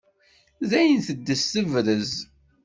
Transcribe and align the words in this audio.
Dayen 0.69 1.01
teddez 1.07 1.41
tebrez. 1.51 2.11